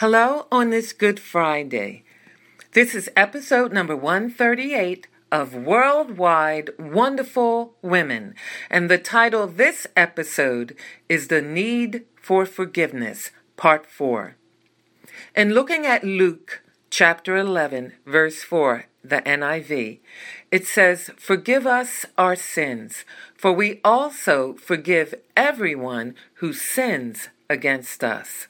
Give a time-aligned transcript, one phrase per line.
[0.00, 2.04] Hello on this Good Friday.
[2.70, 8.36] This is episode number 138 of Worldwide Wonderful Women,
[8.70, 10.76] and the title of this episode
[11.08, 14.36] is The Need for Forgiveness, Part 4.
[15.34, 19.98] In looking at Luke chapter 11, verse 4, the NIV,
[20.52, 28.46] it says, Forgive us our sins, for we also forgive everyone who sins against us.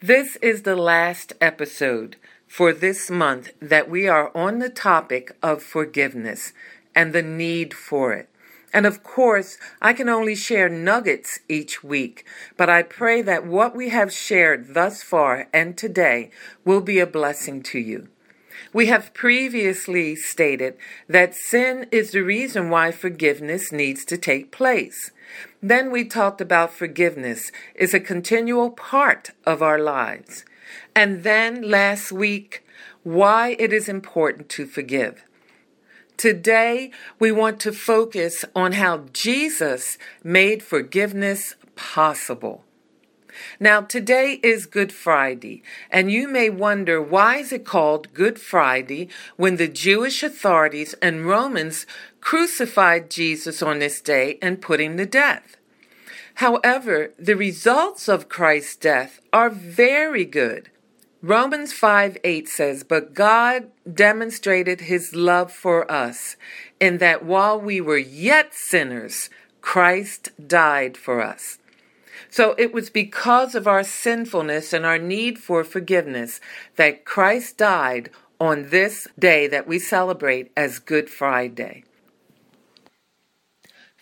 [0.00, 5.62] This is the last episode for this month that we are on the topic of
[5.62, 6.52] forgiveness
[6.94, 8.28] and the need for it.
[8.72, 12.24] And of course, I can only share nuggets each week,
[12.56, 16.30] but I pray that what we have shared thus far and today
[16.64, 18.08] will be a blessing to you.
[18.72, 20.76] We have previously stated
[21.08, 25.10] that sin is the reason why forgiveness needs to take place.
[25.62, 30.44] Then we talked about forgiveness is a continual part of our lives.
[30.94, 32.64] And then last week,
[33.02, 35.24] why it is important to forgive.
[36.16, 42.64] Today, we want to focus on how Jesus made forgiveness possible.
[43.60, 49.08] Now, today is Good Friday, and you may wonder why is it called Good Friday
[49.36, 51.86] when the Jewish authorities and Romans
[52.20, 55.56] crucified Jesus on this day and put him to death.
[56.34, 60.70] However, the results of Christ's death are very good.
[61.20, 66.36] Romans 5 8 says, But God demonstrated his love for us
[66.78, 69.28] in that while we were yet sinners,
[69.60, 71.58] Christ died for us.
[72.30, 76.40] So it was because of our sinfulness and our need for forgiveness
[76.76, 78.10] that Christ died
[78.40, 81.84] on this day that we celebrate as Good Friday.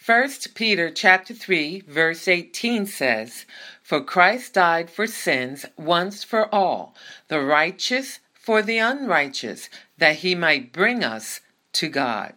[0.04, 3.44] 1 Peter chapter 3 verse 18 says,
[3.82, 6.94] "For Christ died for sins once for all,
[7.28, 9.68] the righteous for the unrighteous,
[9.98, 11.40] that he might bring us
[11.72, 12.34] to God.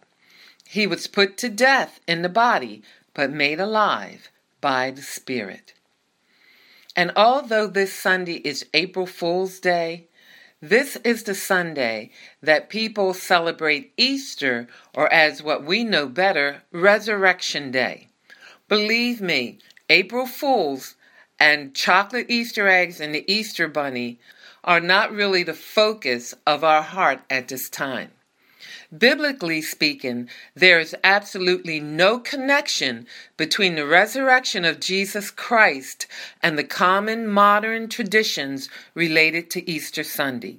[0.66, 2.82] He was put to death in the body,
[3.14, 5.74] but made alive by the Spirit."
[6.96, 10.08] And although this Sunday is April Fool's Day,
[10.62, 12.12] this is the Sunday
[12.42, 18.10] that people celebrate Easter, or as what we know better, Resurrection Day.
[18.68, 19.60] Believe me,
[19.90, 20.96] April Fools
[21.40, 24.20] and chocolate Easter eggs and the Easter Bunny
[24.64, 28.12] are not really the focus of our heart at this time.
[28.98, 33.06] Biblically speaking, there is absolutely no connection
[33.38, 36.08] between the resurrection of Jesus Christ
[36.42, 40.58] and the common modern traditions related to Easter Sunday.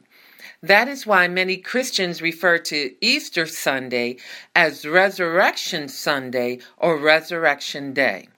[0.62, 4.18] That is why many Christians refer to Easter Sunday
[4.54, 8.28] as Resurrection Sunday or Resurrection Day.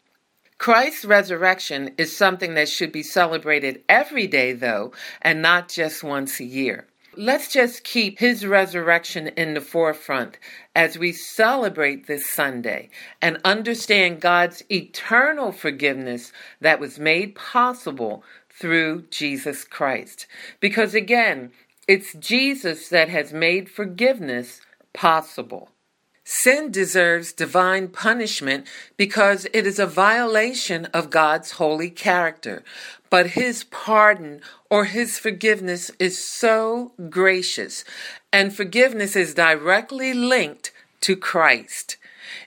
[0.56, 6.40] Christ's resurrection is something that should be celebrated every day, though, and not just once
[6.40, 6.86] a year.
[7.14, 10.38] Let's just keep his resurrection in the forefront
[10.74, 12.88] as we celebrate this Sunday
[13.20, 20.26] and understand God's eternal forgiveness that was made possible through Jesus Christ.
[20.58, 21.52] Because again,
[21.86, 24.62] it's Jesus that has made forgiveness
[24.94, 25.68] possible.
[26.24, 28.66] Sin deserves divine punishment
[28.96, 32.62] because it is a violation of God's holy character.
[33.12, 37.84] But His pardon or His forgiveness is so gracious,
[38.32, 40.72] and forgiveness is directly linked
[41.02, 41.98] to Christ.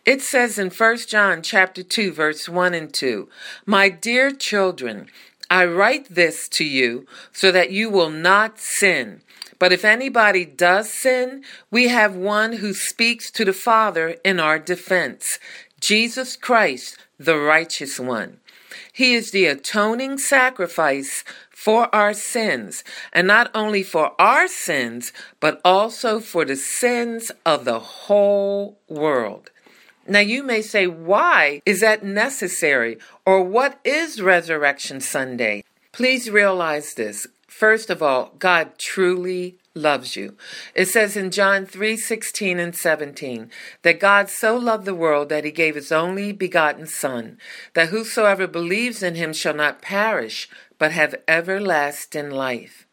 [0.05, 3.29] It says in 1 John chapter 2 verse 1 and 2,
[3.67, 5.07] "My dear children,
[5.51, 9.21] I write this to you so that you will not sin.
[9.59, 14.57] But if anybody does sin, we have one who speaks to the Father in our
[14.57, 15.37] defense
[15.79, 18.39] Jesus Christ, the righteous one.
[18.91, 25.61] He is the atoning sacrifice for our sins, and not only for our sins, but
[25.65, 29.49] also for the sins of the whole world.
[30.07, 32.97] Now, you may say, why is that necessary?
[33.25, 35.63] Or what is Resurrection Sunday?
[35.91, 37.25] Please realize this.
[37.47, 40.35] First of all, God truly loves you.
[40.73, 43.51] It says in John 3 16 and 17
[43.81, 47.37] that God so loved the world that he gave his only begotten Son,
[47.73, 50.49] that whosoever believes in him shall not perish,
[50.79, 52.87] but have everlasting life.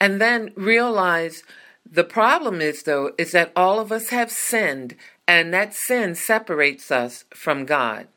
[0.00, 1.42] And then realize
[1.88, 4.96] the problem is, though, is that all of us have sinned,
[5.28, 8.08] and that sin separates us from God.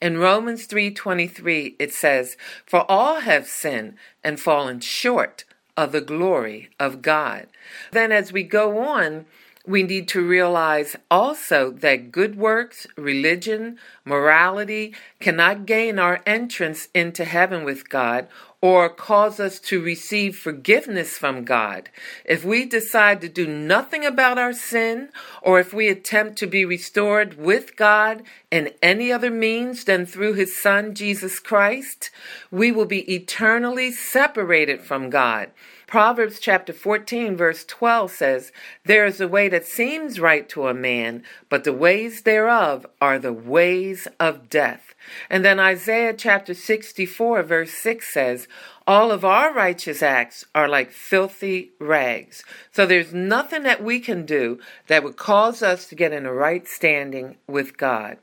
[0.00, 5.44] In Romans 3:23 it says, "For all have sinned and fallen short
[5.80, 7.46] of the glory of God.
[7.90, 9.24] Then, as we go on,
[9.66, 17.24] we need to realize also that good works, religion, morality cannot gain our entrance into
[17.24, 18.26] heaven with God
[18.62, 21.88] or cause us to receive forgiveness from God.
[22.24, 25.08] If we decide to do nothing about our sin,
[25.40, 30.34] or if we attempt to be restored with God in any other means than through
[30.34, 32.10] His Son, Jesus Christ,
[32.50, 35.50] we will be eternally separated from God.
[35.90, 38.52] Proverbs chapter 14, verse 12 says,
[38.84, 43.18] There is a way that seems right to a man, but the ways thereof are
[43.18, 44.94] the ways of death.
[45.28, 48.46] And then Isaiah chapter 64, verse 6 says,
[48.86, 52.44] All of our righteous acts are like filthy rags.
[52.70, 56.32] So there's nothing that we can do that would cause us to get in a
[56.32, 58.18] right standing with God.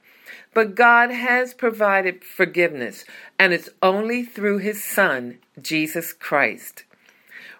[0.53, 3.03] But God has provided forgiveness,
[3.37, 6.85] and it's only through His Son, Jesus Christ.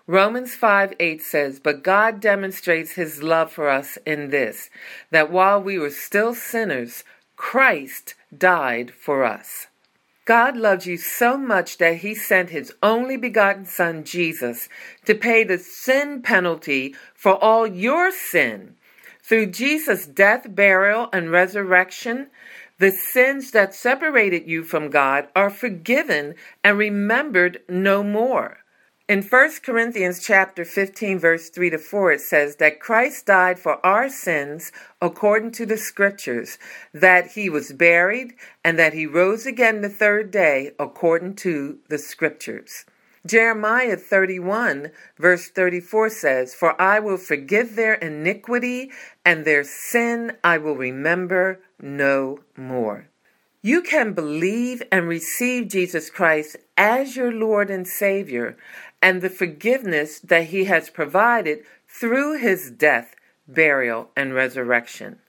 [0.10, 4.70] Romans 5 8 says, But God demonstrates his love for us in this,
[5.12, 7.04] that while we were still sinners,
[7.36, 9.68] Christ died for us.
[10.24, 14.70] God loves you so much that he sent his only begotten Son, Jesus,
[15.04, 18.76] to pay the sin penalty for all your sin.
[19.22, 22.28] Through Jesus' death, burial, and resurrection,
[22.80, 28.60] the sins that separated you from God are forgiven and remembered no more.
[29.10, 33.80] In 1 Corinthians chapter 15 verse 3 to 4 it says that Christ died for
[33.86, 36.58] our sins according to the scriptures
[36.94, 38.34] that he was buried
[38.66, 42.84] and that he rose again the third day according to the scriptures.
[43.26, 48.92] Jeremiah 31 verse 34 says, For I will forgive their iniquity
[49.24, 53.08] and their sin I will remember no more.
[53.64, 58.56] You can believe and receive Jesus Christ as your Lord and Savior
[59.02, 63.16] and the forgiveness that he has provided through his death,
[63.48, 65.20] burial, and resurrection.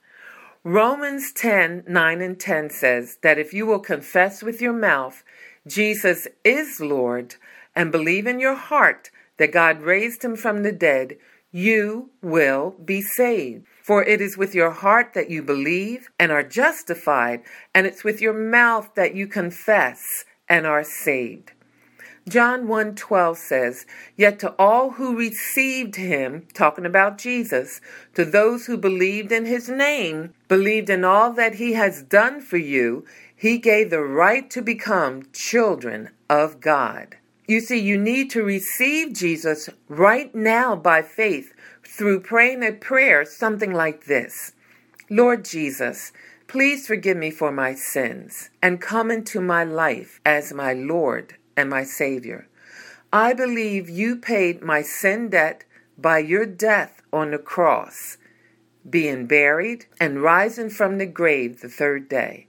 [0.63, 5.23] Romans 10 9 and 10 says that if you will confess with your mouth
[5.67, 7.35] Jesus is Lord
[7.75, 11.17] and believe in your heart that God raised him from the dead,
[11.51, 13.65] you will be saved.
[13.83, 17.41] For it is with your heart that you believe and are justified,
[17.73, 20.03] and it's with your mouth that you confess
[20.47, 21.51] and are saved.
[22.27, 23.85] John 1:12 says,
[24.15, 27.81] "Yet to all who received him, talking about Jesus,
[28.13, 32.57] to those who believed in his name, believed in all that he has done for
[32.57, 33.05] you,
[33.35, 37.15] he gave the right to become children of God."
[37.47, 43.25] You see, you need to receive Jesus right now by faith through praying a prayer
[43.25, 44.51] something like this.
[45.09, 46.11] Lord Jesus,
[46.47, 51.69] please forgive me for my sins and come into my life as my Lord and
[51.69, 52.47] my Savior.
[53.11, 55.65] I believe you paid my sin debt
[55.97, 58.17] by your death on the cross,
[58.89, 62.47] being buried and rising from the grave the third day.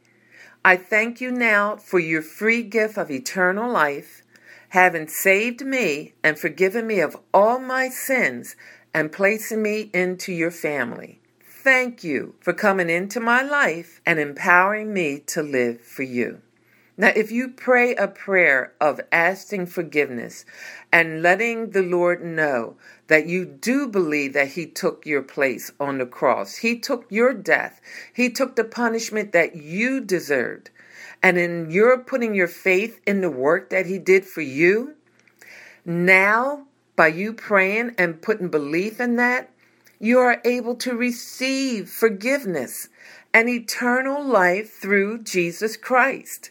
[0.65, 4.23] I thank you now for your free gift of eternal life,
[4.69, 8.55] having saved me and forgiven me of all my sins
[8.95, 11.21] and placing me into your family.
[11.43, 16.43] Thank you for coming into my life and empowering me to live for you.
[17.01, 20.45] Now, if you pray a prayer of asking forgiveness
[20.93, 22.77] and letting the Lord know
[23.07, 27.33] that you do believe that He took your place on the cross, He took your
[27.33, 27.81] death,
[28.13, 30.69] He took the punishment that you deserved,
[31.23, 34.95] and in your putting your faith in the work that He did for you,
[35.87, 36.67] now
[36.97, 39.49] by you praying and putting belief in that,
[39.99, 42.91] you are able to receive forgiveness
[43.33, 46.51] and eternal life through Jesus Christ.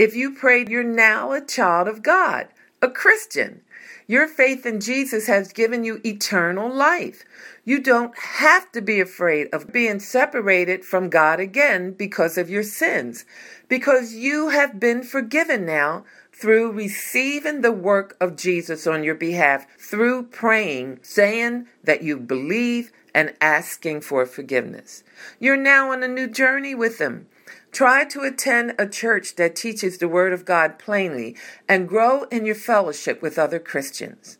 [0.00, 2.48] If you prayed, you're now a child of God,
[2.80, 3.60] a Christian.
[4.06, 7.22] Your faith in Jesus has given you eternal life.
[7.66, 12.62] You don't have to be afraid of being separated from God again because of your
[12.62, 13.26] sins,
[13.68, 19.66] because you have been forgiven now through receiving the work of Jesus on your behalf,
[19.78, 25.02] through praying, saying that you believe and asking for forgiveness.
[25.38, 27.26] You're now on a new journey with Him.
[27.72, 31.36] Try to attend a church that teaches the Word of God plainly
[31.68, 34.38] and grow in your fellowship with other Christians.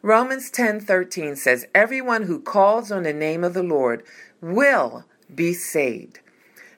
[0.00, 4.02] Romans 10:13 says everyone who calls on the name of the Lord
[4.40, 6.18] will be saved.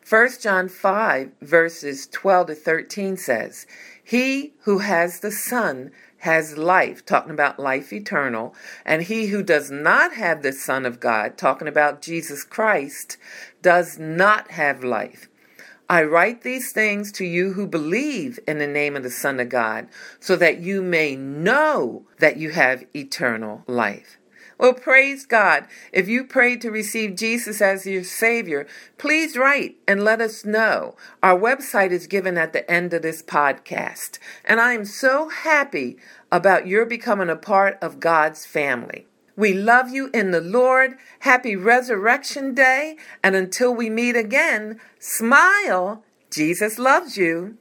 [0.06, 3.66] 1 John 5 verses 12 to 13 says,
[4.04, 9.70] "He who has the Son has life, talking about life eternal, and he who does
[9.70, 13.16] not have the Son of God, talking about Jesus Christ,
[13.62, 15.28] does not have life."
[15.88, 19.48] I write these things to you who believe in the name of the Son of
[19.48, 24.18] God, so that you may know that you have eternal life.
[24.58, 25.66] Well, praise God.
[25.92, 28.66] If you prayed to receive Jesus as your Savior,
[28.98, 30.96] please write and let us know.
[31.22, 34.18] Our website is given at the end of this podcast.
[34.44, 35.96] And I am so happy
[36.30, 39.06] about your becoming a part of God's family.
[39.36, 40.96] We love you in the Lord.
[41.20, 42.96] Happy Resurrection Day.
[43.22, 46.04] And until we meet again, smile.
[46.30, 47.58] Jesus loves you.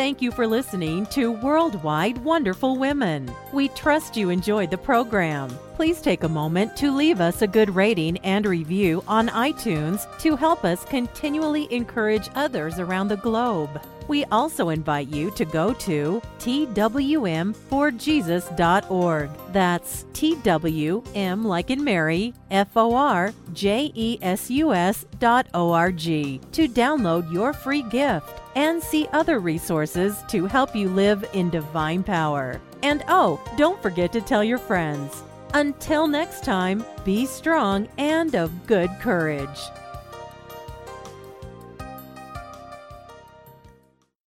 [0.00, 3.30] Thank you for listening to Worldwide Wonderful Women.
[3.52, 5.50] We trust you enjoyed the program.
[5.74, 10.36] Please take a moment to leave us a good rating and review on iTunes to
[10.36, 13.78] help us continually encourage others around the globe.
[14.10, 19.30] We also invite you to go to twm4jesus.org.
[19.52, 25.70] That's TWM like in Mary, F O R J E S U S dot O
[25.70, 31.24] R G to download your free gift and see other resources to help you live
[31.32, 32.60] in divine power.
[32.82, 35.22] And oh, don't forget to tell your friends.
[35.54, 39.60] Until next time, be strong and of good courage.